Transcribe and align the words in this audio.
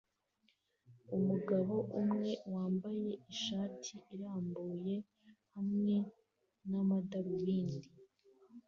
Umugabo 1.17 1.75
umwe 2.01 2.31
wambaye 2.53 3.11
ishati 3.33 3.93
irambuye 4.13 4.95
hamwe 5.53 5.95
n’amadarubindi 6.69 7.89